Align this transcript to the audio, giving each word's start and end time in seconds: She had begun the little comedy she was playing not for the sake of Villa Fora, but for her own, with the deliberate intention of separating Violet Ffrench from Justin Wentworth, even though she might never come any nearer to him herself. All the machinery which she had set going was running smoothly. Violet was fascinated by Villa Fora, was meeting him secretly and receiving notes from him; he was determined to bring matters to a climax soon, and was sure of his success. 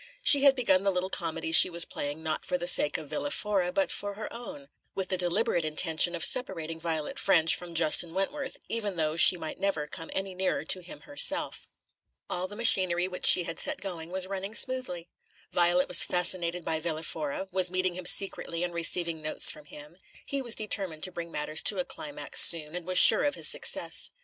She 0.23 0.41
had 0.41 0.55
begun 0.55 0.81
the 0.81 0.89
little 0.91 1.11
comedy 1.11 1.51
she 1.51 1.69
was 1.69 1.85
playing 1.85 2.23
not 2.23 2.43
for 2.43 2.57
the 2.57 2.65
sake 2.65 2.97
of 2.97 3.07
Villa 3.07 3.29
Fora, 3.29 3.71
but 3.71 3.91
for 3.91 4.15
her 4.15 4.33
own, 4.33 4.67
with 4.95 5.09
the 5.09 5.15
deliberate 5.17 5.63
intention 5.63 6.15
of 6.15 6.25
separating 6.25 6.79
Violet 6.79 7.17
Ffrench 7.19 7.53
from 7.55 7.75
Justin 7.75 8.15
Wentworth, 8.15 8.57
even 8.67 8.95
though 8.95 9.15
she 9.15 9.37
might 9.37 9.59
never 9.59 9.85
come 9.85 10.09
any 10.13 10.33
nearer 10.33 10.65
to 10.65 10.79
him 10.81 11.01
herself. 11.01 11.67
All 12.31 12.47
the 12.47 12.55
machinery 12.55 13.07
which 13.07 13.27
she 13.27 13.43
had 13.43 13.59
set 13.59 13.79
going 13.79 14.09
was 14.09 14.25
running 14.25 14.55
smoothly. 14.55 15.07
Violet 15.51 15.87
was 15.87 16.01
fascinated 16.01 16.65
by 16.65 16.79
Villa 16.79 17.03
Fora, 17.03 17.47
was 17.51 17.69
meeting 17.69 17.93
him 17.93 18.05
secretly 18.05 18.63
and 18.63 18.73
receiving 18.73 19.21
notes 19.21 19.51
from 19.51 19.65
him; 19.65 19.95
he 20.25 20.41
was 20.41 20.55
determined 20.55 21.03
to 21.03 21.11
bring 21.11 21.29
matters 21.31 21.61
to 21.61 21.77
a 21.77 21.85
climax 21.85 22.41
soon, 22.41 22.75
and 22.75 22.87
was 22.87 22.97
sure 22.97 23.23
of 23.23 23.35
his 23.35 23.47
success. 23.47 24.09